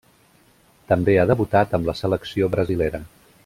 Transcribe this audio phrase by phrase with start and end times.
[0.91, 3.05] També ha debutat amb la selecció brasilera.